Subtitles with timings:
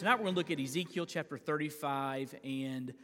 [0.00, 2.94] Tonight we're going to look at Ezekiel chapter 35 and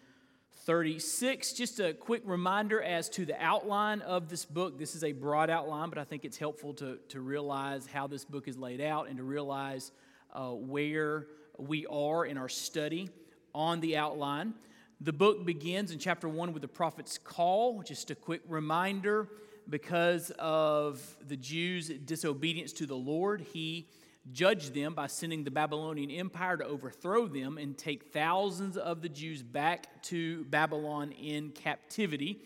[0.65, 1.53] 36.
[1.53, 4.79] Just a quick reminder as to the outline of this book.
[4.79, 8.25] This is a broad outline, but I think it's helpful to, to realize how this
[8.25, 9.93] book is laid out and to realize
[10.33, 11.27] uh, where
[11.59, 13.11] we are in our study
[13.55, 14.55] on the outline.
[15.03, 19.29] The book begins in chapter 1 with the prophet's call, just a quick reminder
[19.69, 23.87] because of the Jews' disobedience to the Lord, he
[24.33, 29.09] judged them by sending the Babylonian Empire to overthrow them and take thousands of the
[29.09, 32.41] Jews back to Babylon in captivity.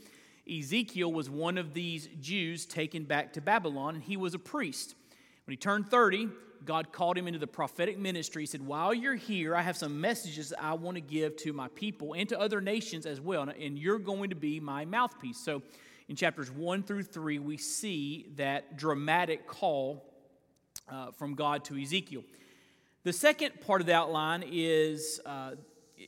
[0.50, 4.94] Ezekiel was one of these Jews taken back to Babylon, and he was a priest.
[5.44, 6.28] When he turned 30,
[6.64, 8.42] God called him into the prophetic ministry.
[8.42, 11.68] He said, While you're here, I have some messages I want to give to my
[11.68, 15.38] people and to other nations as well, and you're going to be my mouthpiece.
[15.38, 15.62] So
[16.08, 20.09] in chapters 1 through 3, we see that dramatic call
[20.90, 22.24] uh, from God to Ezekiel.
[23.04, 25.52] The second part of the outline is, uh,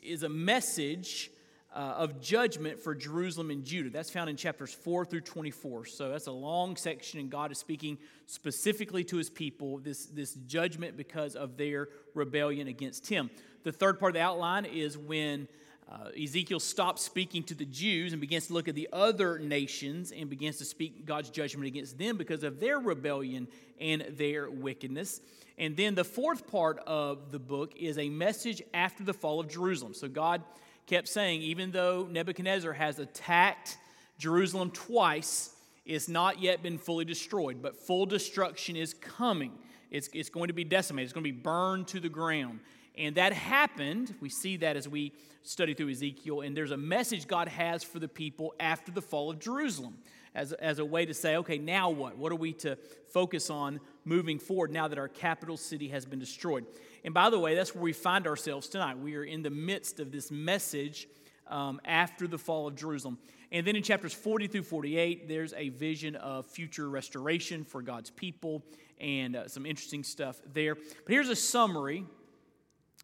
[0.02, 1.30] is a message
[1.74, 3.89] uh, of judgment for Jerusalem and Judah.
[3.89, 5.86] That's found in chapters 4 through 24.
[5.86, 10.34] So that's a long section, and God is speaking specifically to his people this, this
[10.47, 13.30] judgment because of their rebellion against him.
[13.64, 15.48] The third part of the outline is when
[15.91, 20.12] uh, Ezekiel stops speaking to the Jews and begins to look at the other nations
[20.12, 23.48] and begins to speak God's judgment against them because of their rebellion
[23.80, 25.20] and their wickedness.
[25.58, 29.48] And then the fourth part of the book is a message after the fall of
[29.48, 29.92] Jerusalem.
[29.92, 30.42] So God
[30.86, 33.77] kept saying, even though Nebuchadnezzar has attacked
[34.18, 35.51] Jerusalem twice,
[35.84, 39.52] it's not yet been fully destroyed, but full destruction is coming.
[39.90, 42.61] It's, it's going to be decimated, it's going to be burned to the ground.
[42.97, 44.14] And that happened.
[44.20, 46.42] We see that as we study through Ezekiel.
[46.42, 49.98] And there's a message God has for the people after the fall of Jerusalem
[50.35, 52.17] as, as a way to say, okay, now what?
[52.17, 52.77] What are we to
[53.13, 56.67] focus on moving forward now that our capital city has been destroyed?
[57.05, 58.98] And by the way, that's where we find ourselves tonight.
[58.98, 61.08] We are in the midst of this message
[61.48, 63.19] um, after the fall of Jerusalem.
[63.51, 68.11] And then in chapters 40 through 48, there's a vision of future restoration for God's
[68.11, 68.63] people
[68.98, 70.75] and uh, some interesting stuff there.
[70.75, 72.07] But here's a summary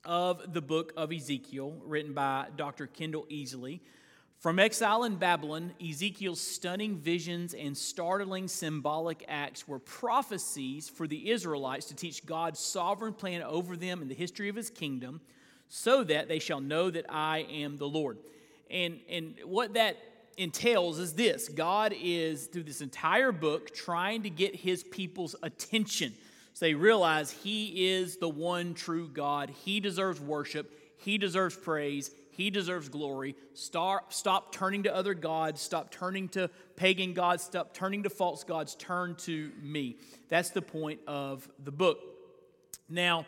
[0.05, 2.87] of the book of Ezekiel, written by Dr.
[2.87, 3.81] Kendell Easley.
[4.39, 11.31] From exile in Babylon, Ezekiel's stunning visions and startling symbolic acts were prophecies for the
[11.31, 15.21] Israelites to teach God's sovereign plan over them in the history of his kingdom,
[15.69, 18.19] so that they shall know that I am the Lord.
[18.71, 19.97] And, and what that
[20.37, 26.15] entails is this God is, through this entire book, trying to get his people's attention.
[26.59, 29.49] So they realize he is the one true God.
[29.65, 33.37] He deserves worship, he deserves praise, he deserves glory.
[33.55, 35.61] Stop, stop turning to other gods.
[35.61, 37.45] Stop turning to pagan gods.
[37.45, 38.75] Stop turning to false gods.
[38.75, 39.99] Turn to me.
[40.29, 42.01] That's the point of the book.
[42.89, 43.25] Now,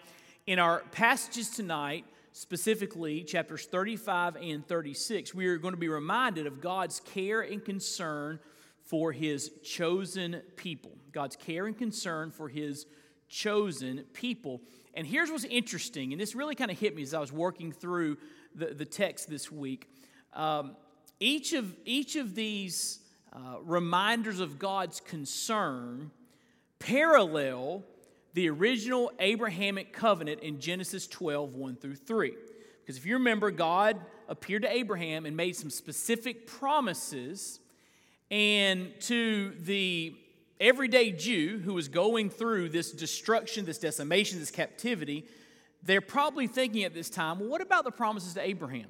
[0.48, 6.48] in our passages tonight, specifically chapters 35 and 36, we are going to be reminded
[6.48, 8.40] of God's care and concern
[8.82, 10.90] for his chosen people.
[11.12, 12.86] God's care and concern for his
[13.30, 14.60] chosen people.
[14.92, 17.72] And here's what's interesting, and this really kind of hit me as I was working
[17.72, 18.18] through
[18.54, 19.88] the, the text this week.
[20.34, 20.76] Um,
[21.20, 22.98] each, of, each of these
[23.32, 26.10] uh, reminders of God's concern
[26.78, 27.84] parallel
[28.32, 32.32] the original Abrahamic covenant in Genesis 12, 1 through 3.
[32.80, 37.58] Because if you remember, God appeared to Abraham and made some specific promises,
[38.30, 40.14] and to the
[40.60, 45.26] everyday Jew who was going through this destruction, this decimation, this captivity,
[45.82, 48.86] they're probably thinking at this time, well, what about the promises to Abraham?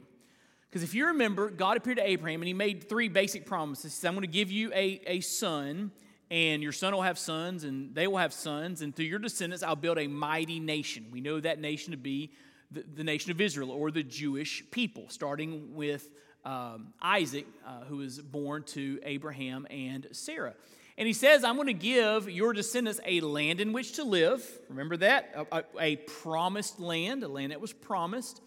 [0.69, 3.85] Because if you remember, God appeared to Abraham and he made three basic promises.
[3.85, 5.93] He said, I'm going to give you a, a son,
[6.31, 9.65] and your son will have sons, and they will have sons, and through your descendants,
[9.65, 11.07] I'll build a mighty nation.
[11.11, 12.33] We know that nation to be
[12.71, 16.09] the, the nation of Israel or the Jewish people, starting with
[16.45, 20.55] um, Isaac, uh, who was born to Abraham and Sarah.
[21.01, 24.47] And he says, I'm going to give your descendants a land in which to live.
[24.69, 25.33] Remember that?
[25.35, 28.43] A, a, a, promised land, a land that was promised.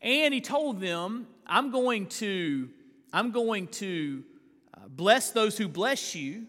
[0.00, 2.70] And he told them, I'm going to,
[3.12, 4.24] I'm going to
[4.72, 6.46] uh, bless those who bless you,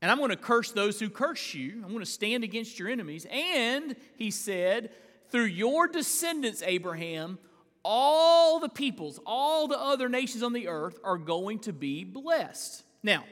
[0.00, 1.82] and I'm going to curse those who curse you.
[1.84, 3.26] I'm going to stand against your enemies.
[3.30, 4.90] And he said,
[5.28, 7.38] through your descendants, Abraham,
[7.84, 12.84] all the peoples, all the other nations on the earth are going to be blessed.
[13.02, 13.24] Now,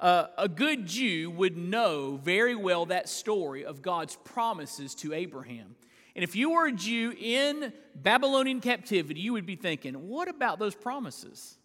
[0.00, 5.74] uh, a good Jew would know very well that story of God's promises to Abraham.
[6.14, 10.58] And if you were a Jew in Babylonian captivity, you would be thinking, what about
[10.58, 11.58] those promises?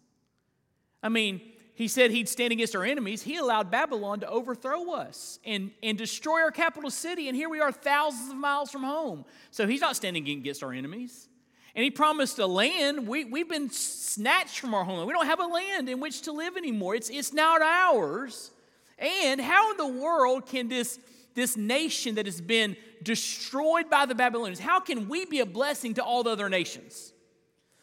[1.02, 1.40] I mean,
[1.74, 3.22] he said he'd stand against our enemies.
[3.22, 7.26] He allowed Babylon to overthrow us and, and destroy our capital city.
[7.28, 9.24] And here we are, thousands of miles from home.
[9.50, 11.28] So he's not standing against our enemies.
[11.74, 13.08] And he promised a land.
[13.08, 15.08] We, we've been snatched from our homeland.
[15.08, 16.94] We don't have a land in which to live anymore.
[16.94, 18.52] It's, it's not ours.
[18.98, 21.00] And how in the world can this,
[21.34, 25.94] this nation that has been destroyed by the Babylonians, how can we be a blessing
[25.94, 27.12] to all the other nations?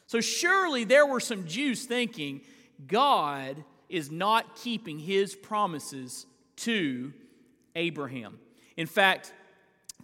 [0.07, 2.41] So surely there were some Jews thinking
[2.87, 6.25] God is not keeping his promises
[6.57, 7.13] to
[7.75, 8.39] Abraham.
[8.77, 9.33] In fact,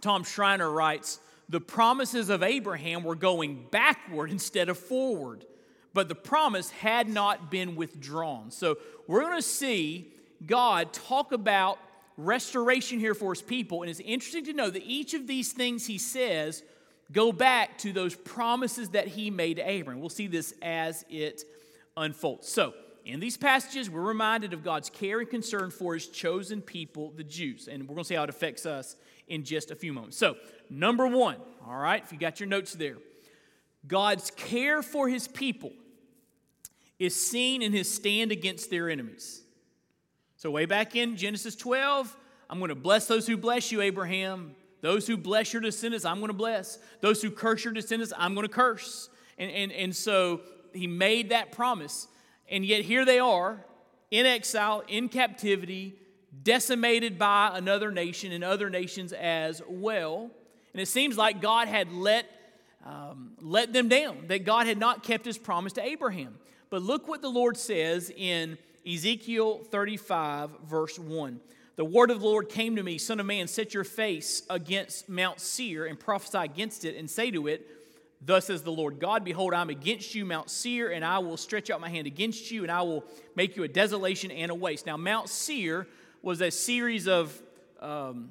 [0.00, 5.44] Tom Schreiner writes, the promises of Abraham were going backward instead of forward,
[5.94, 8.50] but the promise had not been withdrawn.
[8.50, 10.12] So we're going to see
[10.44, 11.78] God talk about
[12.16, 15.86] restoration here for his people, and it's interesting to know that each of these things
[15.86, 16.62] he says
[17.10, 20.00] go back to those promises that he made to Abraham.
[20.00, 21.42] We'll see this as it
[21.96, 22.48] unfolds.
[22.48, 22.74] So,
[23.04, 27.24] in these passages, we're reminded of God's care and concern for his chosen people, the
[27.24, 27.66] Jews.
[27.66, 28.96] And we're going to see how it affects us
[29.28, 30.16] in just a few moments.
[30.16, 30.36] So,
[30.70, 31.36] number one,
[31.66, 32.96] all right, if you got your notes there,
[33.86, 35.72] God's care for his people
[36.98, 39.42] is seen in his stand against their enemies.
[40.36, 42.16] So, way back in Genesis 12,
[42.50, 44.54] I'm going to bless those who bless you, Abraham.
[44.80, 46.78] Those who bless your descendants, I'm going to bless.
[47.00, 49.08] Those who curse your descendants, I'm going to curse.
[49.36, 50.40] And, and, and so
[50.72, 52.06] he made that promise.
[52.48, 53.64] And yet here they are
[54.10, 55.96] in exile, in captivity,
[56.42, 60.30] decimated by another nation and other nations as well.
[60.72, 62.26] And it seems like God had let,
[62.84, 66.38] um, let them down, that God had not kept his promise to Abraham.
[66.70, 71.40] But look what the Lord says in Ezekiel 35, verse 1.
[71.76, 75.08] The word of the Lord came to me, Son of man, set your face against
[75.08, 77.66] Mount Seir and prophesy against it, and say to it,
[78.20, 81.70] Thus says the Lord God, Behold, I'm against you, Mount Seir, and I will stretch
[81.70, 83.04] out my hand against you, and I will
[83.36, 84.86] make you a desolation and a waste.
[84.86, 85.86] Now, Mount Seir
[86.22, 87.40] was a series of
[87.80, 88.30] um,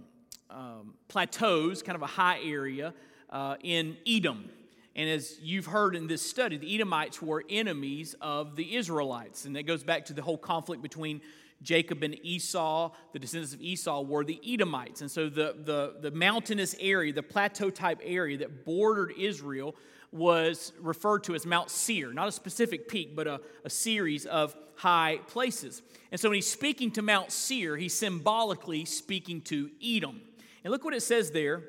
[0.49, 2.93] um, plateaus, kind of a high area
[3.29, 4.49] uh, in Edom.
[4.95, 9.45] And as you've heard in this study, the Edomites were enemies of the Israelites.
[9.45, 11.21] And that goes back to the whole conflict between
[11.61, 15.01] Jacob and Esau, the descendants of Esau, were the Edomites.
[15.01, 19.75] And so the, the, the mountainous area, the plateau type area that bordered Israel,
[20.11, 24.55] was referred to as Mount Seir, not a specific peak, but a, a series of
[24.75, 25.81] high places.
[26.11, 30.21] And so when he's speaking to Mount Seir, he's symbolically speaking to Edom.
[30.63, 31.63] And look what it says there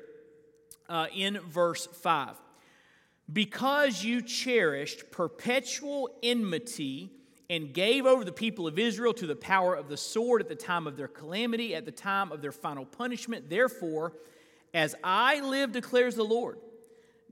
[0.87, 2.35] uh, in verse 5.
[3.31, 7.11] Because you cherished perpetual enmity
[7.49, 10.55] and gave over the people of Israel to the power of the sword at the
[10.55, 13.49] time of their calamity, at the time of their final punishment.
[13.49, 14.13] Therefore,
[14.73, 16.59] as I live, declares the Lord,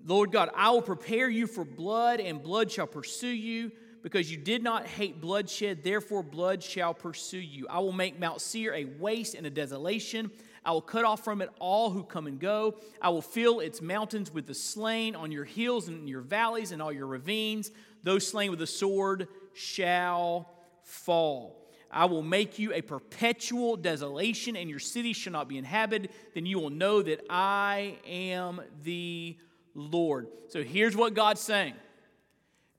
[0.06, 3.72] Lord God, I will prepare you for blood, and blood shall pursue you,
[4.04, 7.68] because you did not hate bloodshed, therefore blood shall pursue you.
[7.70, 10.32] I will make Mount Seir a waste and a desolation.
[10.64, 12.76] I will cut off from it all who come and go.
[13.02, 16.72] I will fill its mountains with the slain on your hills and in your valleys
[16.72, 17.72] and all your ravines.
[18.04, 20.50] Those slain with the sword shall
[20.84, 21.66] fall.
[21.90, 26.12] I will make you a perpetual desolation, and your city shall not be inhabited.
[26.34, 29.38] Then you will know that I am the
[29.78, 30.28] Lord.
[30.50, 31.76] So here's what God's saying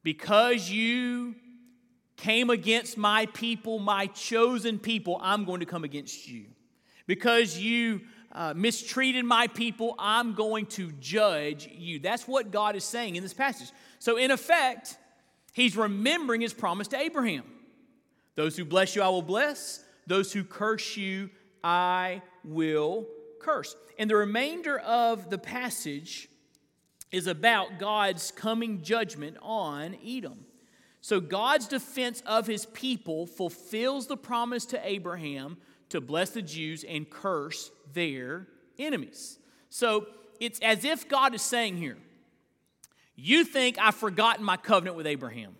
[0.02, 1.35] Because you
[2.17, 6.47] came against my people, my chosen people, I'm going to come against you.
[7.07, 8.02] Because you
[8.33, 12.00] uh, mistreated my people, I'm going to judge you.
[12.00, 13.71] That's what God is saying in this passage.
[13.99, 14.99] So, in effect,
[15.59, 17.45] He's remembering his promise to Abraham.
[18.37, 19.85] Those who bless you, I will bless.
[20.07, 21.31] Those who curse you,
[21.64, 23.09] I will
[23.40, 23.75] curse.
[23.99, 26.28] And the remainder of the passage
[27.10, 30.44] is about God's coming judgment on Edom.
[31.00, 35.56] So God's defense of his people fulfills the promise to Abraham
[35.90, 38.46] to bless the Jews and curse their
[38.78, 39.38] enemies.
[39.70, 40.06] So
[40.40, 41.96] it's as if God is saying here,
[43.16, 45.56] you think I've forgotten my covenant with Abraham.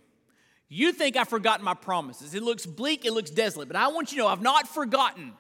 [0.68, 2.34] You think I've forgotten my promises.
[2.34, 5.32] It looks bleak, it looks desolate, but I want you to know I've not forgotten.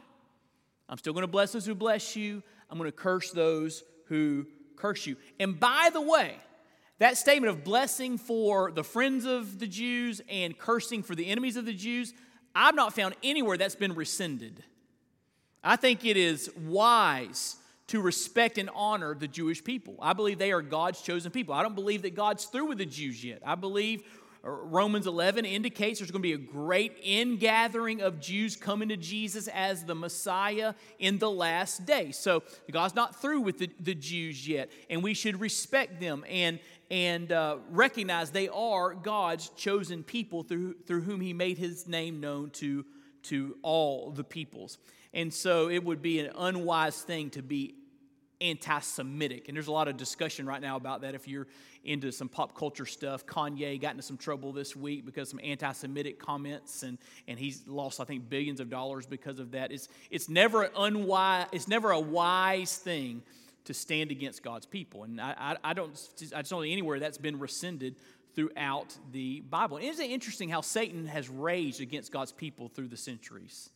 [0.88, 4.46] I'm still going to bless those who bless you, I'm going to curse those who
[4.78, 5.16] curse you.
[5.38, 6.36] And by the way,
[6.98, 11.56] that statement of blessing for the friends of the Jews and cursing for the enemies
[11.56, 12.12] of the Jews,
[12.54, 14.62] I've not found anywhere that's been rescinded.
[15.62, 17.56] I think it is wise
[17.88, 19.96] to respect and honor the Jewish people.
[20.00, 21.54] I believe they are God's chosen people.
[21.54, 23.42] I don't believe that God's through with the Jews yet.
[23.44, 24.02] I believe
[24.42, 29.48] Romans 11 indicates there's going to be a great ingathering of Jews coming to Jesus
[29.48, 32.12] as the Messiah in the last day.
[32.12, 36.60] So God's not through with the, the Jews yet, and we should respect them and,
[36.90, 42.20] and uh, recognize they are God's chosen people through, through whom He made His name
[42.20, 42.84] known to,
[43.24, 44.78] to all the peoples.
[45.12, 47.74] And so it would be an unwise thing to be
[48.40, 49.48] anti Semitic.
[49.48, 51.46] And there's a lot of discussion right now about that if you're
[51.84, 53.26] into some pop culture stuff.
[53.26, 57.66] Kanye got into some trouble this week because some anti Semitic comments, and, and he's
[57.66, 59.72] lost, I think, billions of dollars because of that.
[59.72, 63.22] It's, it's, never unwise, it's never a wise thing
[63.64, 65.04] to stand against God's people.
[65.04, 65.90] And I, I, I don't,
[66.34, 67.96] I just don't know anywhere that's been rescinded
[68.34, 69.78] throughout the Bible.
[69.78, 73.70] And isn't it interesting how Satan has raged against God's people through the centuries?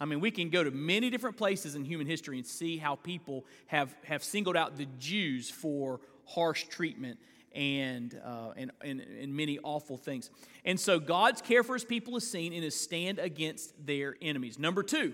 [0.00, 2.96] I mean, we can go to many different places in human history and see how
[2.96, 7.18] people have, have singled out the Jews for harsh treatment
[7.54, 10.30] and, uh, and, and, and many awful things.
[10.64, 14.58] And so God's care for his people is seen in his stand against their enemies.
[14.58, 15.12] Number two,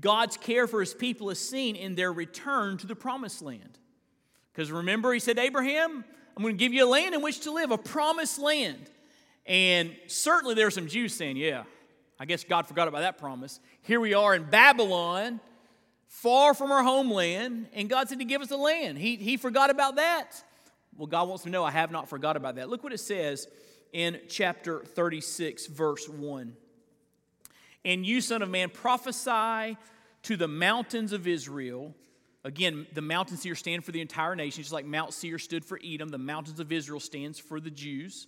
[0.00, 3.78] God's care for his people is seen in their return to the promised land.
[4.52, 6.04] Because remember, he said, Abraham,
[6.36, 8.90] I'm going to give you a land in which to live, a promised land.
[9.46, 11.64] And certainly there are some Jews saying, Yeah,
[12.20, 13.60] I guess God forgot about that promise.
[13.82, 15.40] Here we are in Babylon,
[16.08, 18.98] far from our homeland, and God said to give us a land.
[18.98, 20.42] He, he forgot about that.
[20.96, 22.68] Well, God wants to know I have not forgot about that.
[22.68, 23.46] Look what it says
[23.92, 26.54] in chapter 36, verse 1.
[27.84, 29.76] And you, son of man, prophesy
[30.24, 31.94] to the mountains of Israel.
[32.42, 35.78] Again, the mountains here stand for the entire nation, just like Mount Seir stood for
[35.84, 36.08] Edom.
[36.08, 38.26] The mountains of Israel stands for the Jews.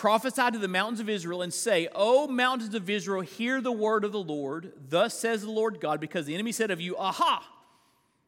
[0.00, 4.02] Prophesy to the mountains of Israel and say, O mountains of Israel, hear the word
[4.02, 4.72] of the Lord.
[4.88, 7.46] Thus says the Lord God, because the enemy said of you, Aha!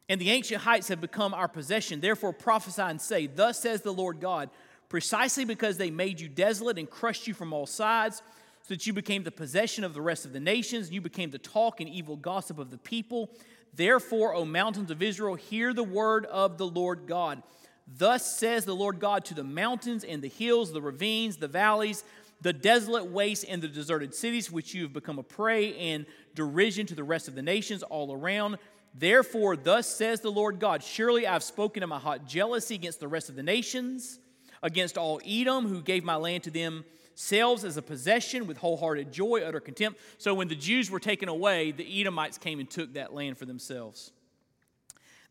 [0.07, 1.99] And the ancient heights have become our possession.
[1.99, 4.51] Therefore prophesy and say, Thus says the Lord God,
[4.87, 8.21] precisely because they made you desolate and crushed you from all sides,
[8.61, 11.31] so that you became the possession of the rest of the nations, and you became
[11.31, 13.31] the talk and evil gossip of the people.
[13.73, 17.41] Therefore, O mountains of Israel, hear the word of the Lord God.
[17.87, 22.03] Thus says the Lord God to the mountains and the hills, the ravines, the valleys,
[22.41, 26.85] the desolate wastes, and the deserted cities, which you have become a prey and derision
[26.87, 28.57] to the rest of the nations all around.
[28.93, 32.99] Therefore, thus says the Lord God Surely I have spoken in my hot jealousy against
[32.99, 34.19] the rest of the nations,
[34.61, 39.41] against all Edom, who gave my land to themselves as a possession with wholehearted joy,
[39.41, 39.99] utter contempt.
[40.17, 43.45] So when the Jews were taken away, the Edomites came and took that land for
[43.45, 44.11] themselves.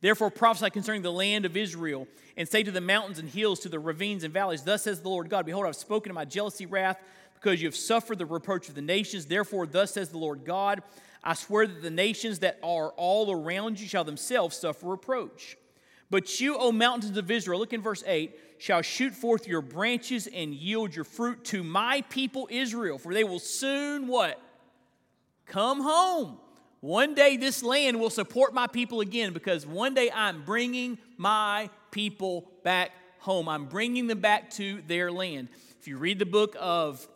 [0.02, 3.68] Therefore prophesy concerning the land of Israel, and say to the mountains and hills, to
[3.68, 6.66] the ravines and valleys, Thus says the Lord God, Behold, I've spoken in my jealousy
[6.66, 6.98] wrath,
[7.34, 9.26] because you have suffered the reproach of the nations.
[9.26, 10.82] Therefore, thus says the Lord God,
[11.24, 15.56] I swear that the nations that are all around you shall themselves suffer reproach.
[16.10, 20.26] But you, O mountains of Israel, look in verse 8, shall shoot forth your branches
[20.26, 24.40] and yield your fruit to my people Israel, for they will soon what?
[25.46, 26.38] Come home
[26.82, 31.70] one day this land will support my people again because one day I'm bringing my
[31.92, 33.48] people back home.
[33.48, 35.48] I'm bringing them back to their land.
[35.78, 37.06] If you read the book of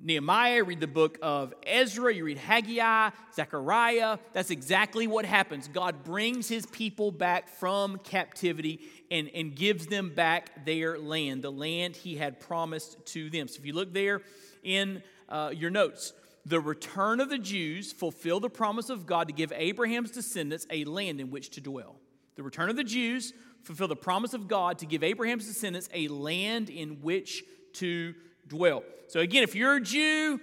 [0.00, 5.66] Nehemiah, read the book of Ezra, you read Haggai, Zechariah, that's exactly what happens.
[5.66, 11.50] God brings his people back from captivity and, and gives them back their land, the
[11.50, 13.48] land he had promised to them.
[13.48, 14.22] So if you look there
[14.62, 16.12] in uh, your notes,
[16.46, 20.84] the return of the Jews fulfilled the promise of God to give Abraham's descendants a
[20.84, 21.96] land in which to dwell.
[22.36, 23.32] The return of the Jews
[23.64, 27.42] fulfilled the promise of God to give Abraham's descendants a land in which
[27.74, 28.14] to
[28.46, 28.84] dwell.
[29.08, 30.40] So, again, if you're a Jew,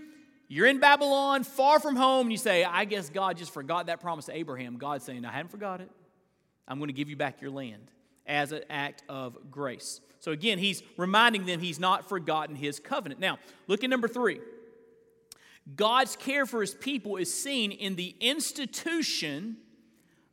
[0.50, 4.02] you're in Babylon, far from home, and you say, I guess God just forgot that
[4.02, 4.78] promise to Abraham.
[4.78, 5.90] God's saying, I hadn't forgot it.
[6.68, 7.92] I'm going to give you back your land
[8.26, 10.02] as an act of grace.
[10.20, 13.22] So, again, he's reminding them he's not forgotten his covenant.
[13.22, 14.42] Now, look at number three.
[15.76, 19.58] God's care for his people is seen in the institution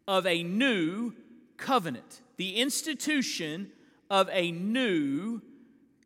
[0.08, 1.12] of a new
[1.56, 2.20] covenant.
[2.36, 3.70] The institution
[4.10, 5.40] of a new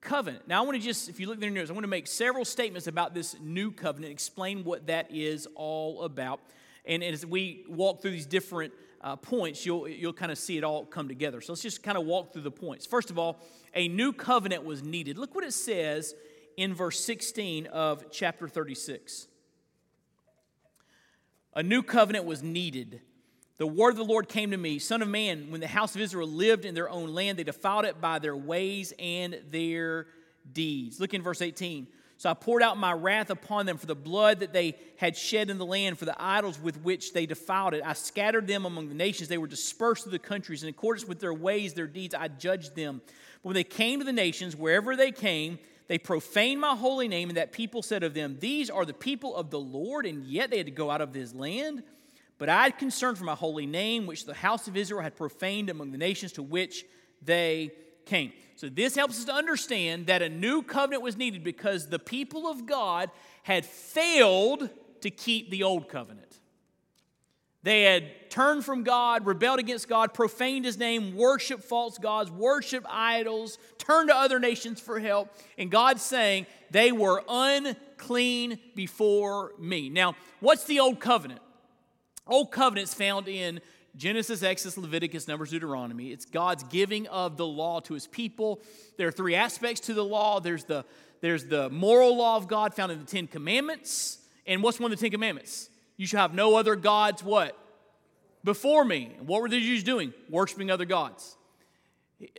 [0.02, 0.46] covenant.
[0.46, 1.88] Now, I want to just, if you look there in your notes, I want to
[1.88, 6.40] make several statements about this new covenant, explain what that is all about.
[6.84, 10.64] And as we walk through these different uh, points, you'll, you'll kind of see it
[10.64, 11.40] all come together.
[11.40, 12.84] So let's just kind of walk through the points.
[12.84, 13.40] First of all,
[13.74, 15.16] a new covenant was needed.
[15.16, 16.14] Look what it says
[16.56, 19.26] in verse 16 of chapter 36.
[21.54, 23.00] A new covenant was needed.
[23.58, 26.00] The word of the Lord came to me Son of man, when the house of
[26.00, 30.06] Israel lived in their own land, they defiled it by their ways and their
[30.52, 30.98] deeds.
[30.98, 31.86] Look in verse 18.
[32.16, 35.50] So I poured out my wrath upon them for the blood that they had shed
[35.50, 37.82] in the land, for the idols with which they defiled it.
[37.84, 39.28] I scattered them among the nations.
[39.28, 40.62] They were dispersed through the countries.
[40.62, 43.02] In accordance with their ways, their deeds, I judged them.
[43.42, 47.28] But when they came to the nations, wherever they came, they profaned my holy name,
[47.28, 50.50] and that people said of them, These are the people of the Lord, and yet
[50.50, 51.82] they had to go out of his land.
[52.38, 55.70] But I had concern for my holy name, which the house of Israel had profaned
[55.70, 56.84] among the nations to which
[57.22, 57.72] they
[58.06, 58.32] came.
[58.56, 62.46] So, this helps us to understand that a new covenant was needed because the people
[62.46, 63.10] of God
[63.42, 64.70] had failed
[65.02, 66.23] to keep the old covenant.
[67.64, 72.86] They had turned from God, rebelled against God, profaned his name, worshiped false gods, worshiped
[72.90, 75.34] idols, turned to other nations for help.
[75.56, 79.88] And God's saying they were unclean before me.
[79.88, 81.40] Now, what's the old covenant?
[82.26, 83.60] Old covenant's found in
[83.96, 86.12] Genesis, Exodus, Leviticus, Numbers, Deuteronomy.
[86.12, 88.60] It's God's giving of the law to his people.
[88.98, 90.84] There are three aspects to the law there's the,
[91.22, 94.18] there's the moral law of God found in the Ten Commandments.
[94.46, 95.70] And what's one of the Ten Commandments?
[95.96, 97.58] You shall have no other gods, what?
[98.42, 99.16] Before me.
[99.20, 100.12] What were the Jews doing?
[100.28, 101.36] Worshiping other gods.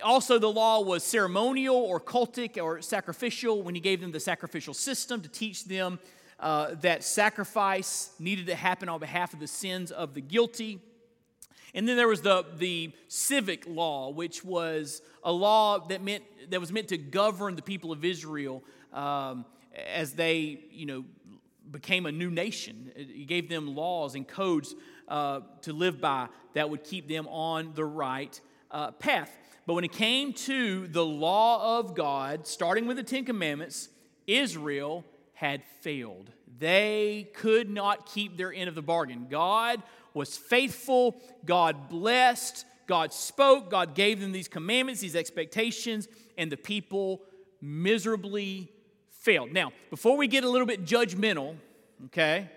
[0.03, 4.73] Also, the law was ceremonial or cultic or sacrificial when he gave them the sacrificial
[4.73, 5.99] system to teach them
[6.39, 10.79] uh, that sacrifice needed to happen on behalf of the sins of the guilty.
[11.73, 16.59] And then there was the, the civic law, which was a law that meant that
[16.59, 19.45] was meant to govern the people of Israel um,
[19.93, 21.05] as they, you know,
[21.71, 22.91] became a new nation.
[22.95, 24.75] He gave them laws and codes
[25.07, 28.39] uh, to live by that would keep them on the right
[28.71, 29.35] uh, path.
[29.65, 33.89] But when it came to the law of God, starting with the Ten Commandments,
[34.27, 35.03] Israel
[35.33, 36.31] had failed.
[36.59, 39.27] They could not keep their end of the bargain.
[39.29, 39.81] God
[40.13, 46.07] was faithful, God blessed, God spoke, God gave them these commandments, these expectations,
[46.37, 47.23] and the people
[47.61, 48.71] miserably
[49.25, 49.51] failed.
[49.51, 51.55] Now, before we get a little bit judgmental,
[52.05, 52.47] okay,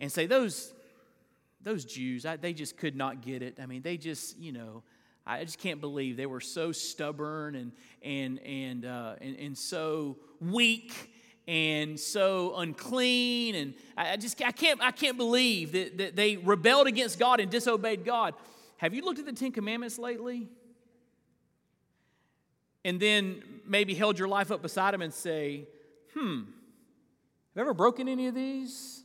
[0.00, 0.72] and say those
[1.62, 3.58] those Jews, I, they just could not get it.
[3.62, 4.82] I mean, they just, you know,
[5.24, 10.16] I just can't believe they were so stubborn and and and uh, and, and so
[10.40, 11.12] weak
[11.46, 16.88] and so unclean and I just I can't I can't believe that, that they rebelled
[16.88, 18.34] against God and disobeyed God.
[18.78, 20.48] Have you looked at the Ten Commandments lately?
[22.84, 25.66] And then maybe held your life up beside them and say,
[26.14, 29.02] hmm, have I ever broken any of these?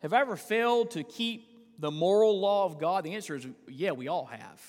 [0.00, 1.46] Have I ever failed to keep
[1.78, 3.04] the moral law of God?
[3.04, 4.60] The answer is yeah, we all have.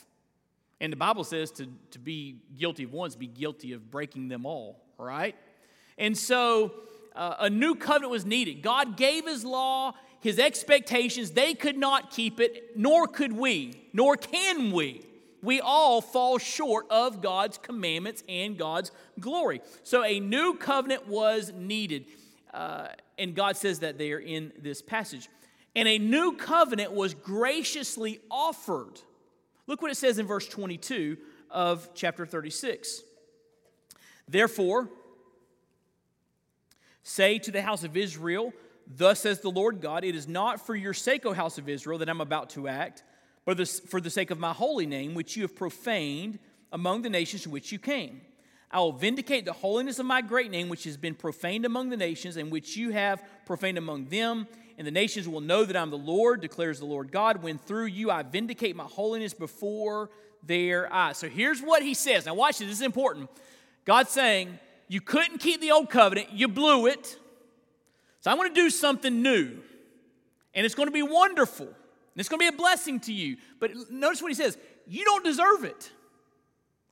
[0.80, 4.28] And the Bible says to, to be guilty of one is be guilty of breaking
[4.28, 5.36] them all, right?
[5.98, 6.74] And so
[7.16, 8.62] uh, a new covenant was needed.
[8.62, 11.32] God gave his law, his expectations.
[11.32, 15.06] They could not keep it, nor could we, nor can we.
[15.44, 19.62] We all fall short of God's commandments and God's glory.
[19.84, 22.06] So a new covenant was needed.
[22.52, 22.88] Uh,
[23.20, 25.30] and God says that there in this passage.
[25.76, 29.00] And a new covenant was graciously offered.
[29.68, 31.18] Look what it says in verse 22
[31.52, 33.04] of chapter 36.
[34.28, 34.90] Therefore,
[37.04, 38.54] Say to the house of Israel,
[38.88, 42.00] Thus says the Lord God, It is not for your sake, O house of Israel,
[42.00, 43.04] that I'm about to act,
[43.46, 46.40] but for the sake of my holy name, which you have profaned
[46.72, 48.22] among the nations to which you came.
[48.72, 51.98] I will vindicate the holiness of my great name, which has been profaned among the
[51.98, 54.48] nations, and which you have profaned among them.
[54.80, 57.86] And the nations will know that I'm the Lord, declares the Lord God, when through
[57.86, 60.10] you I vindicate my holiness before
[60.42, 61.18] their eyes.
[61.18, 62.26] So here's what he says.
[62.26, 63.30] Now, watch this, this is important.
[63.86, 67.18] God's saying, you couldn't keep the old covenant, you blew it.
[68.22, 69.60] So I want to do something new.
[70.56, 71.68] And it's going to be wonderful.
[72.16, 73.38] It's going to be a blessing to you.
[73.60, 75.92] But notice what he says you don't deserve it.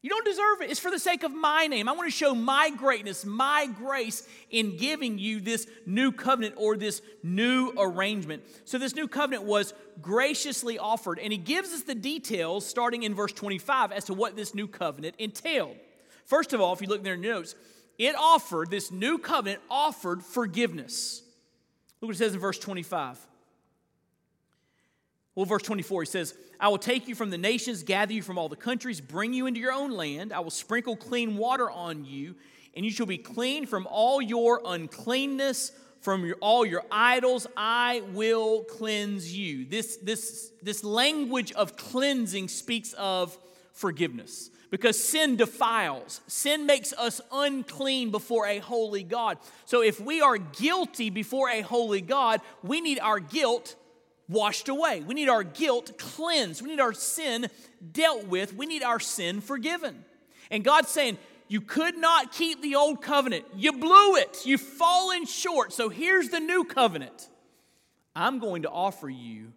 [0.04, 0.72] You don't deserve it.
[0.72, 1.88] It's for the sake of my name.
[1.88, 6.76] I want to show my greatness, my grace in giving you this new covenant or
[6.76, 8.42] this new arrangement.
[8.66, 13.14] So, this new covenant was graciously offered, and he gives us the details starting in
[13.14, 15.76] verse 25 as to what this new covenant entailed.
[16.26, 17.54] First of all, if you look in their notes,
[18.00, 21.22] it offered, this new covenant offered forgiveness.
[22.00, 23.20] Look what it says in verse 25.
[25.36, 28.38] Well, verse 24, he says, I will take you from the nations, gather you from
[28.38, 30.34] all the countries, bring you into your own land.
[30.34, 32.36] I will sprinkle clean water on you,
[32.76, 37.48] and you shall be clean from all your uncleanness, from your, all your idols.
[37.56, 39.66] I will cleanse you.
[39.66, 43.38] This, this, this language of cleansing speaks of
[43.72, 46.22] forgiveness because sin defiles.
[46.28, 49.38] Sin makes us unclean before a holy God.
[49.66, 53.76] So if we are guilty before a holy God, we need our guilt
[54.32, 55.02] washed away.
[55.02, 56.62] We need our guilt cleansed.
[56.62, 57.48] We need our sin
[57.92, 58.56] dealt with.
[58.56, 60.04] We need our sin forgiven.
[60.50, 61.18] And God's saying,
[61.48, 63.46] You could not keep the old covenant.
[63.56, 64.46] You blew it.
[64.46, 65.74] You've fallen short.
[65.74, 67.30] So here's the new covenant
[68.16, 69.54] I'm going to offer you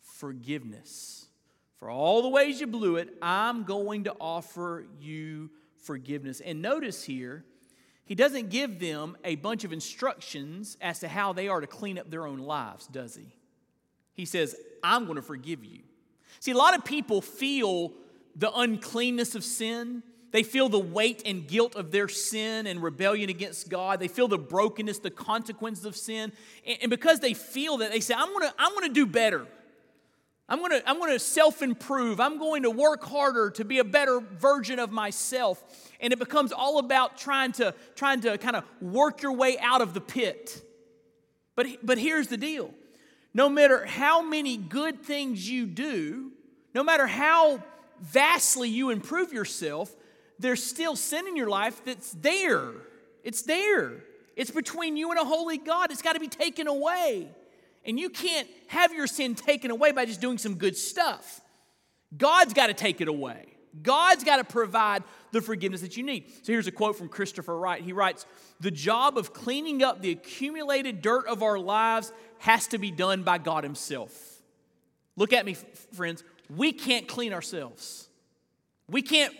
[0.00, 1.26] forgiveness.
[1.78, 5.50] For all the ways you blew it, I'm going to offer you
[5.84, 6.40] forgiveness.
[6.40, 7.44] And notice here,
[8.04, 11.98] he doesn't give them a bunch of instructions as to how they are to clean
[11.98, 13.37] up their own lives, does he?
[14.18, 15.78] He says, I'm going to forgive you.
[16.40, 17.92] See, a lot of people feel
[18.34, 20.02] the uncleanness of sin.
[20.32, 24.00] They feel the weight and guilt of their sin and rebellion against God.
[24.00, 26.32] They feel the brokenness, the consequences of sin.
[26.82, 29.46] And because they feel that, they say, I'm gonna, I'm gonna do better.
[30.48, 32.18] I'm gonna, I'm gonna self improve.
[32.18, 35.62] I'm going to work harder to be a better version of myself.
[36.00, 39.80] And it becomes all about trying to, trying to kind of work your way out
[39.80, 40.60] of the pit.
[41.54, 42.74] But, but here's the deal
[43.38, 46.32] no matter how many good things you do,
[46.74, 47.62] no matter how
[48.00, 49.94] vastly you improve yourself,
[50.40, 52.72] there's still sin in your life that's there.
[53.22, 54.02] It's there.
[54.34, 55.92] It's between you and a holy God.
[55.92, 57.28] It's got to be taken away.
[57.84, 61.40] And you can't have your sin taken away by just doing some good stuff.
[62.16, 63.46] God's got to take it away.
[63.82, 66.24] God's got to provide the forgiveness that you need.
[66.42, 67.82] So here's a quote from Christopher Wright.
[67.82, 68.26] He writes
[68.60, 73.22] The job of cleaning up the accumulated dirt of our lives has to be done
[73.22, 74.12] by God Himself.
[75.16, 75.54] Look at me,
[75.92, 76.22] friends.
[76.54, 78.08] We can't clean ourselves,
[78.88, 79.34] we can't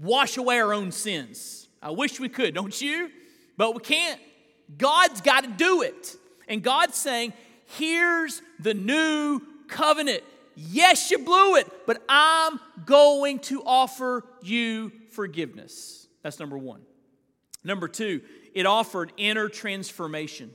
[0.00, 1.68] wash away our own sins.
[1.80, 3.10] I wish we could, don't you?
[3.56, 4.20] But we can't.
[4.76, 6.16] God's got to do it.
[6.48, 7.32] And God's saying,
[7.76, 10.22] Here's the new covenant.
[10.56, 16.08] Yes, you blew it, but I'm going to offer you forgiveness.
[16.22, 16.80] That's number one.
[17.62, 18.22] Number two,
[18.54, 20.50] it offered inner transformation.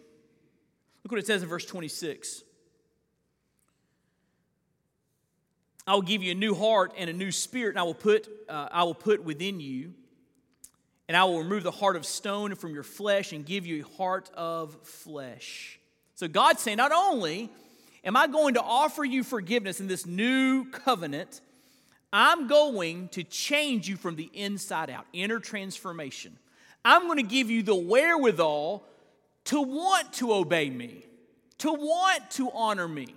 [1.04, 2.44] Look what it says in verse 26.
[5.86, 8.30] I will give you a new heart and a new spirit, and I will put,
[8.48, 9.94] uh, I will put within you.
[11.10, 13.98] And I will remove the heart of stone from your flesh and give you a
[13.98, 15.78] heart of flesh.
[16.16, 17.50] So God's saying, not only
[18.06, 21.42] am I going to offer you forgiveness in this new covenant,
[22.14, 26.38] I'm going to change you from the inside out, inner transformation.
[26.86, 28.86] I'm going to give you the wherewithal
[29.46, 31.06] to want to obey me,
[31.60, 33.16] to want to honor me,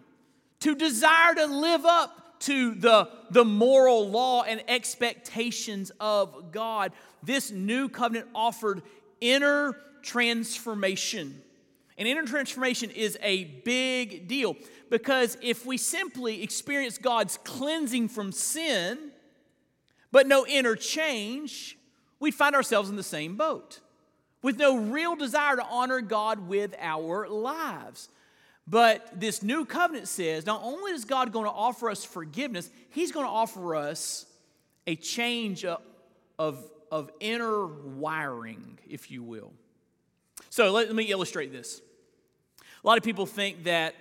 [0.61, 6.93] to desire to live up to the, the moral law and expectations of God.
[7.23, 8.83] This new covenant offered
[9.21, 11.43] inner transformation.
[11.99, 14.57] And inner transformation is a big deal
[14.91, 18.99] because if we simply experience God's cleansing from sin,
[20.13, 21.79] but no inner change,
[22.21, 23.81] we'd find ourselves in the same boat
[24.43, 28.09] with no real desire to honor God with our lives.
[28.67, 33.13] But this new covenant says not only is God going to offer us forgiveness, He's
[33.13, 34.27] going to offer us
[34.87, 35.81] a change of,
[36.39, 39.53] of, of inner wiring, if you will.
[40.51, 41.81] So let, let me illustrate this.
[42.83, 43.95] A lot of people think that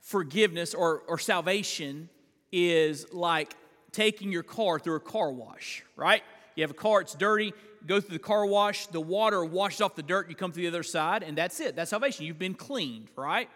[0.00, 2.08] forgiveness or, or salvation
[2.52, 3.54] is like
[3.92, 6.22] taking your car through a car wash, right?
[6.56, 7.54] You have a car, it's dirty,
[7.86, 10.66] go through the car wash, the water washes off the dirt, you come to the
[10.66, 11.76] other side, and that's it.
[11.76, 12.26] That's salvation.
[12.26, 13.48] You've been cleaned, right?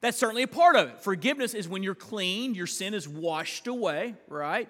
[0.00, 1.00] That's certainly a part of it.
[1.00, 4.68] Forgiveness is when you're cleaned, your sin is washed away, right?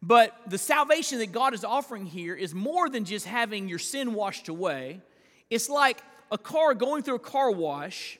[0.00, 4.14] But the salvation that God is offering here is more than just having your sin
[4.14, 5.00] washed away.
[5.50, 8.18] It's like a car going through a car wash.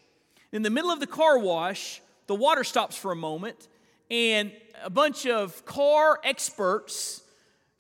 [0.53, 3.69] In the middle of the car wash, the water stops for a moment,
[4.11, 7.20] and a bunch of car experts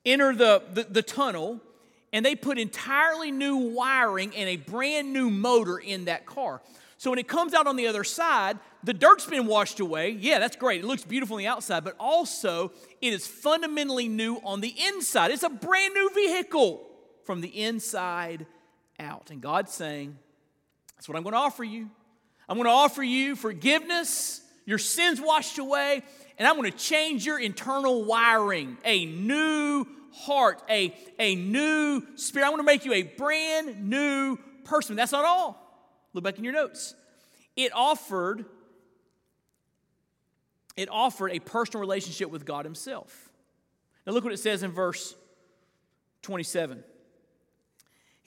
[0.04, 1.60] enter the, the, the tunnel
[2.12, 6.60] and they put entirely new wiring and a brand new motor in that car.
[6.98, 10.10] So when it comes out on the other side, the dirt's been washed away.
[10.10, 10.82] Yeah, that's great.
[10.82, 15.30] It looks beautiful on the outside, but also it is fundamentally new on the inside.
[15.30, 16.86] It's a brand new vehicle
[17.24, 18.46] from the inside
[18.98, 19.30] out.
[19.30, 20.18] And God's saying,
[20.96, 21.88] That's what I'm going to offer you.
[22.48, 26.02] I'm going to offer you forgiveness, your sins washed away,
[26.40, 32.46] and I'm going to change your internal wiring, a new heart, a, a new spirit.
[32.46, 34.96] I want to make you a brand new person.
[34.96, 35.60] That's not all.
[36.14, 36.94] Look back in your notes.
[37.56, 38.46] It offered
[40.76, 43.28] it offered a personal relationship with God himself.
[44.06, 45.14] Now look what it says in verse
[46.22, 46.82] 27.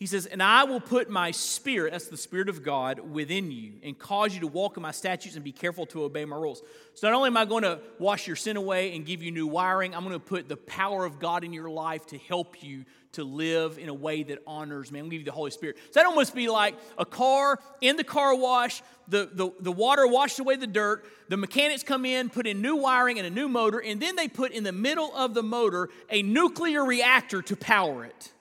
[0.04, 3.76] He says, And I will put my spirit, that's the spirit of God, within you
[3.84, 6.62] and cause you to walk in my statutes and be careful to obey my rules.
[6.94, 9.48] So not only am I going to wash your sin away and give you new
[9.48, 12.84] wiring, I'm going to put the power of God in your life to help you
[13.14, 15.00] to live in a way that honors me.
[15.00, 15.78] I'm going to give you the Holy Spirit.
[15.92, 20.06] So that almost be like a car in the car wash, the, the, the water
[20.06, 23.48] washed away the dirt, the mechanics come in, put in new wiring and a new
[23.48, 27.56] motor, and then they put in the middle of the motor a nuclear reactor to
[27.56, 28.34] power it.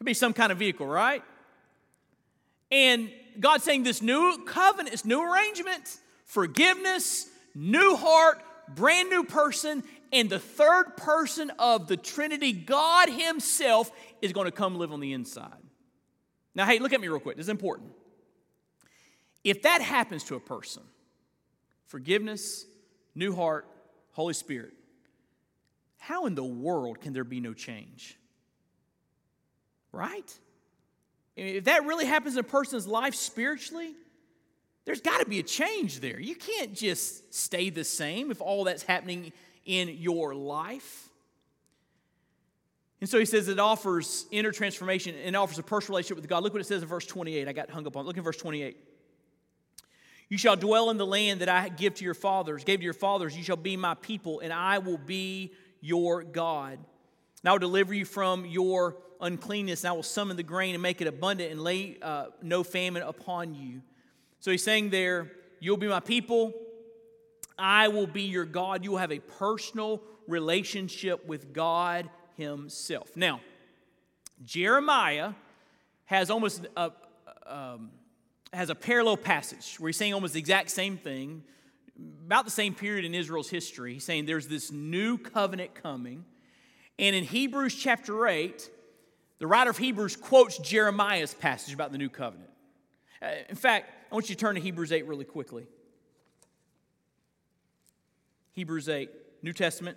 [0.00, 1.22] It'd be some kind of vehicle, right?
[2.72, 8.42] And God's saying this new covenant, this new arrangement, forgiveness, new heart,
[8.74, 14.52] brand new person, and the third person of the Trinity, God Himself, is going to
[14.52, 15.52] come live on the inside.
[16.54, 17.36] Now, hey, look at me real quick.
[17.36, 17.90] This is important.
[19.44, 20.82] If that happens to a person,
[21.84, 22.64] forgiveness,
[23.14, 23.68] new heart,
[24.12, 24.72] Holy Spirit,
[25.98, 28.16] how in the world can there be no change?
[29.92, 30.38] Right?
[31.36, 33.94] If that really happens in a person's life spiritually,
[34.84, 36.18] there's got to be a change there.
[36.18, 39.32] You can't just stay the same if all that's happening
[39.64, 41.08] in your life.
[43.00, 46.42] And so he says it offers inner transformation and offers a personal relationship with God.
[46.42, 47.48] Look what it says in verse 28.
[47.48, 48.04] I got hung up on.
[48.04, 48.76] Look at verse 28.
[50.28, 52.92] You shall dwell in the land that I give to your fathers, gave to your
[52.92, 53.36] fathers.
[53.36, 56.74] You shall be my people, and I will be your God.
[57.42, 60.82] And I will deliver you from your uncleanness, and I will summon the grain and
[60.82, 63.82] make it abundant and lay uh, no famine upon you.
[64.40, 65.30] So he's saying there,
[65.62, 66.54] You'll be my people.
[67.58, 68.82] I will be your God.
[68.82, 73.14] You will have a personal relationship with God Himself.
[73.14, 73.42] Now,
[74.42, 75.34] Jeremiah
[76.06, 76.92] has almost a,
[77.46, 77.90] um,
[78.54, 81.44] has a parallel passage where he's saying almost the exact same thing,
[82.24, 83.92] about the same period in Israel's history.
[83.92, 86.24] He's saying there's this new covenant coming.
[86.98, 88.70] And in Hebrews chapter 8,
[89.40, 92.50] the writer of Hebrews quotes Jeremiah's passage about the new covenant.
[93.22, 95.66] Uh, in fact, I want you to turn to Hebrews 8 really quickly.
[98.52, 99.10] Hebrews 8,
[99.42, 99.96] New Testament.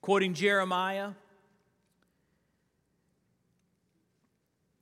[0.00, 1.12] Quoting Jeremiah,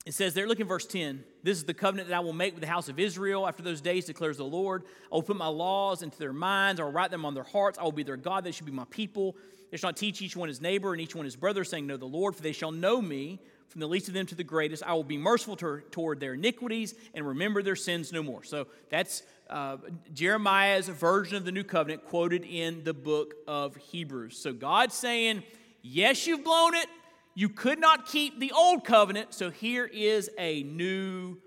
[0.05, 1.23] It says there, look in verse 10.
[1.43, 3.79] This is the covenant that I will make with the house of Israel after those
[3.79, 4.83] days, declares the Lord.
[5.11, 6.81] I will put my laws into their minds.
[6.81, 7.79] I will write them on their hearts.
[7.79, 8.43] I will be their God.
[8.43, 9.37] They shall be my people.
[9.71, 11.95] They shall not teach each one his neighbor and each one his brother, saying, Know
[11.95, 13.39] the Lord, for they shall know me,
[13.69, 14.83] from the least of them to the greatest.
[14.83, 18.43] I will be merciful to, toward their iniquities and remember their sins no more.
[18.43, 19.77] So that's uh,
[20.13, 24.37] Jeremiah's version of the new covenant quoted in the book of Hebrews.
[24.37, 25.43] So God's saying,
[25.81, 26.87] Yes, you've blown it.
[27.35, 31.37] You could not keep the old covenant, so here is a new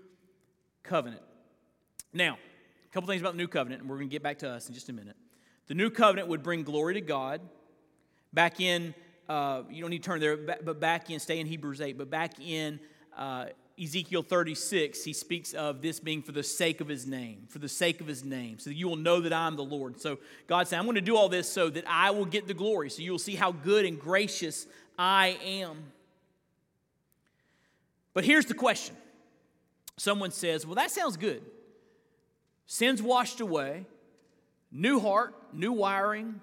[0.83, 1.21] covenant.
[2.13, 4.49] Now, a couple things about the new covenant, and we're going to get back to
[4.49, 5.15] us in just a minute.
[5.67, 7.41] The new covenant would bring glory to God.
[8.33, 8.95] Back in,
[9.29, 12.09] uh, you don't need to turn there, but back in, stay in Hebrews 8, but
[12.09, 12.81] back in
[13.17, 13.45] uh,
[13.81, 17.69] Ezekiel 36, he speaks of this being for the sake of his name, for the
[17.69, 20.01] sake of his name, so that you will know that I'm the Lord.
[20.01, 22.53] So God said, I'm going to do all this so that I will get the
[22.53, 24.65] glory, so you will see how good and gracious
[24.97, 25.91] I am.
[28.13, 28.95] But here's the question
[29.97, 31.43] someone says, Well, that sounds good.
[32.65, 33.85] Sin's washed away,
[34.71, 36.41] new heart, new wiring,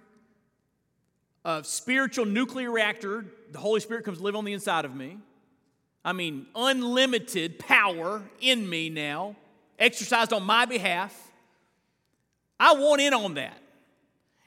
[1.44, 3.26] a spiritual nuclear reactor.
[3.52, 5.18] The Holy Spirit comes live on the inside of me.
[6.04, 9.36] I mean, unlimited power in me now,
[9.78, 11.32] exercised on my behalf.
[12.60, 13.58] I want in on that.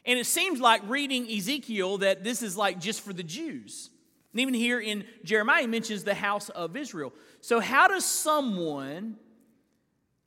[0.06, 3.90] And it seems like reading Ezekiel that this is like just for the Jews.
[4.38, 7.12] And even here in Jeremiah, he mentions the house of Israel.
[7.42, 9.16] So, how does someone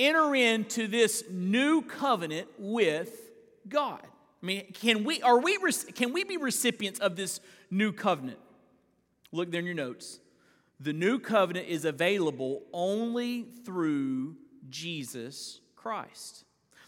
[0.01, 3.31] enter into this new covenant with
[3.69, 4.01] God?
[4.03, 5.57] I mean, can we, are we,
[5.95, 7.39] can we be recipients of this
[7.71, 8.41] new covenant?
[9.31, 10.19] Look there in your notes.
[10.81, 14.35] The new covenant is available only through
[14.71, 16.45] Jesus Christ.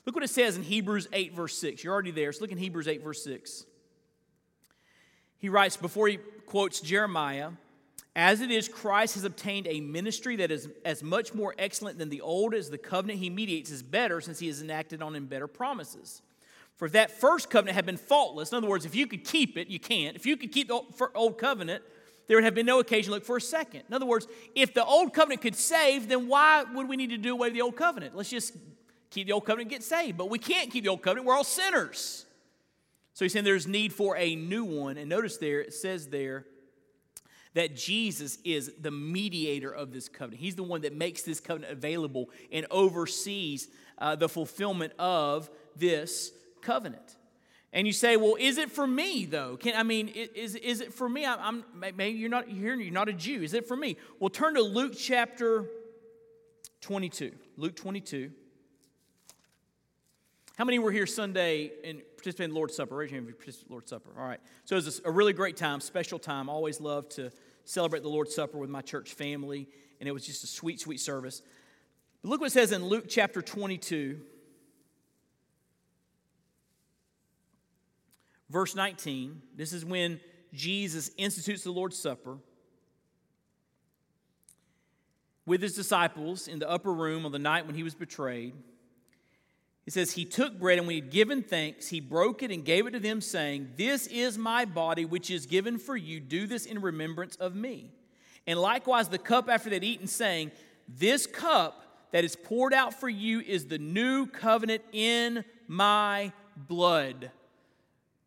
[0.07, 1.85] Look what it says in Hebrews 8, verse 6.
[1.85, 3.65] You're already there, so look in Hebrews 8, verse 6.
[5.39, 7.51] He writes, before he quotes Jeremiah,
[8.15, 12.11] as it is, Christ has obtained a ministry that is as much more excellent than
[12.11, 15.27] the old as the covenant he mediates is better, since he has enacted on him
[15.27, 16.21] better promises.
[16.77, 19.57] For if that first covenant had been faultless, in other words, if you could keep
[19.57, 20.15] it, you can't.
[20.15, 20.83] If you could keep the
[21.15, 21.83] old covenant,
[22.27, 23.85] there would have been no occasion to look for a second.
[23.89, 27.19] In other words, if the old covenant could save, then why would we need to
[27.19, 28.15] do away with the old covenant?
[28.15, 28.57] Let's just
[29.11, 30.19] keep the old covenant and get saved.
[30.19, 32.27] But we can't keep the old covenant, we're all sinners.
[33.15, 34.97] So he's saying there's need for a new one.
[34.97, 36.47] And notice there, it says there
[37.55, 40.41] that Jesus is the mediator of this covenant.
[40.41, 46.33] He's the one that makes this covenant available and oversees uh, the fulfillment of this
[46.63, 47.17] covenant.
[47.75, 49.57] And you say, well, is it for me though?
[49.57, 51.25] Can I mean, is, is it for me?
[51.25, 52.75] I'm, I'm maybe you're not here.
[52.75, 53.43] You're not a Jew.
[53.43, 53.97] Is it for me?
[54.21, 55.67] Well, turn to Luke chapter
[56.83, 57.33] 22.
[57.57, 58.31] Luke 22.
[60.57, 62.95] How many were here Sunday and participated in Lord's Supper?
[62.95, 64.11] Raise your hand if you participated in Lord's Supper.
[64.17, 64.39] All right.
[64.65, 66.49] So it was a really great time, special time.
[66.49, 67.33] Always love to
[67.65, 71.01] celebrate the Lord's Supper with my church family, and it was just a sweet, sweet
[71.01, 71.43] service.
[72.23, 74.21] But look what it says in Luke chapter 22,
[78.51, 79.43] verse 19.
[79.57, 80.21] This is when
[80.55, 82.39] Jesus institutes the Lord's Supper
[85.45, 88.55] with his disciples in the upper room on the night when he was betrayed.
[89.87, 92.65] It says, He took bread, and when he had given thanks, he broke it and
[92.65, 96.21] gave it to them, saying, This is my body, which is given for you.
[96.21, 97.91] Do this in remembrance of me.
[98.47, 100.53] And likewise, the cup after they'd eaten, saying,
[100.89, 107.31] This cup that is poured out for you is the new covenant in my blood.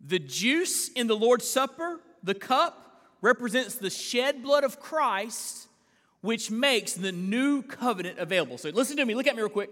[0.05, 2.81] The juice in the Lord's Supper, the cup,
[3.21, 5.67] represents the shed blood of Christ,
[6.21, 8.57] which makes the new covenant available.
[8.57, 9.69] So listen to me, look at me real quick.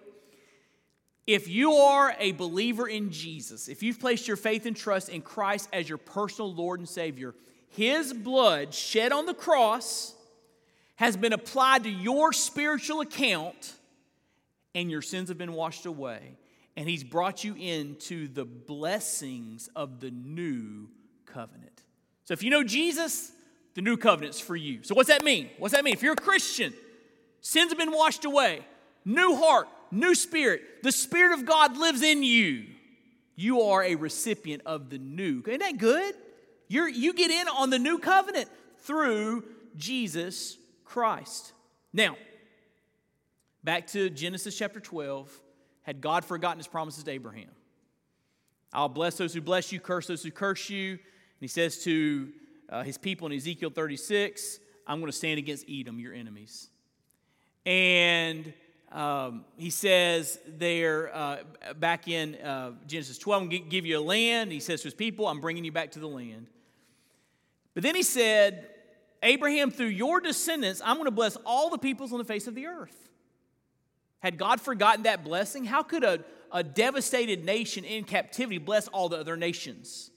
[1.26, 5.22] If you are a believer in Jesus, if you've placed your faith and trust in
[5.22, 7.34] Christ as your personal Lord and Savior,
[7.70, 10.16] His blood shed on the cross
[10.96, 13.74] has been applied to your spiritual account,
[14.76, 16.38] and your sins have been washed away.
[16.76, 20.90] And He's brought you into the blessings of the new
[21.26, 21.84] covenant.
[22.26, 23.32] So if you know Jesus,
[23.76, 24.84] the new covenant's for you.
[24.84, 25.50] So what's that mean?
[25.58, 25.94] What's that mean?
[25.94, 26.74] If you're a Christian,
[27.42, 28.62] sins have been washed away,
[29.06, 30.84] new heart, new spirit.
[30.84, 32.66] The Spirit of God lives in you.
[33.36, 35.44] You are a recipient of the new.
[35.46, 36.16] Isn't that good?
[36.68, 39.44] You're, you get in on the new covenant through
[39.78, 41.54] Jesus Christ.
[41.92, 42.16] Now,
[43.64, 45.30] back to Genesis chapter 12.
[45.84, 47.50] Had God forgotten his promises to Abraham?
[48.72, 50.92] I'll bless those who bless you, curse those who curse you.
[50.92, 51.00] And
[51.42, 52.30] he says to
[52.70, 56.70] uh, his people in Ezekiel 36, I'm going to stand against Edom, your enemies.
[57.66, 58.54] And
[58.94, 61.38] um, he says there, uh,
[61.80, 64.52] back in uh, Genesis 12, I'm going to give you a land.
[64.52, 66.46] He says to his people, I'm bringing you back to the land.
[67.74, 68.70] But then he said,
[69.24, 72.54] Abraham, through your descendants, I'm going to bless all the peoples on the face of
[72.54, 73.10] the earth.
[74.20, 75.66] Had God forgotten that blessing?
[75.66, 80.12] How could a, a devastated nation in captivity bless all the other nations?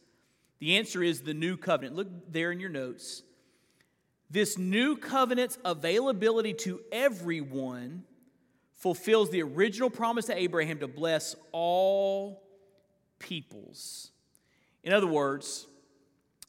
[0.59, 1.97] The answer is the new covenant.
[1.97, 3.23] Look there in your notes.
[4.31, 8.05] This new covenant's availability to everyone
[8.77, 12.43] fulfills the original promise to Abraham to bless all
[13.19, 14.11] peoples.
[14.85, 15.67] In other words,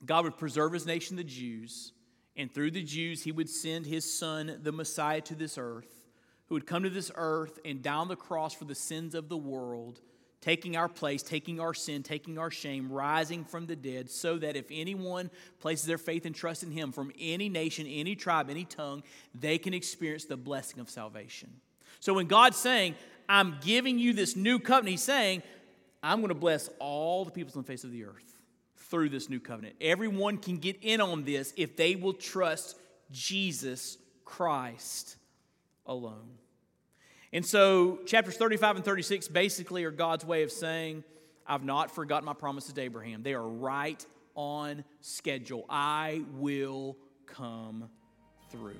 [0.05, 1.93] God would preserve his nation, the Jews,
[2.35, 6.03] and through the Jews, he would send his son, the Messiah, to this earth,
[6.47, 9.37] who would come to this earth and down the cross for the sins of the
[9.37, 10.01] world,
[10.39, 14.55] taking our place, taking our sin, taking our shame, rising from the dead, so that
[14.55, 18.65] if anyone places their faith and trust in him from any nation, any tribe, any
[18.65, 19.01] tongue,
[19.33, 21.49] they can experience the blessing of salvation.
[21.99, 22.95] So when God's saying,
[23.29, 25.43] I'm giving you this new covenant, He's saying,
[26.01, 28.41] I'm going to bless all the peoples on the face of the earth
[28.89, 29.75] through this new covenant.
[29.81, 32.77] Everyone can get in on this if they will trust
[33.11, 35.17] Jesus Christ
[35.85, 36.37] alone.
[37.33, 41.03] And so, chapters 35 and 36 basically are God's way of saying,
[41.45, 43.23] I've not forgotten my promises to Abraham.
[43.23, 44.05] They are right
[44.35, 45.65] on schedule.
[45.69, 47.89] I will come
[48.49, 48.79] through.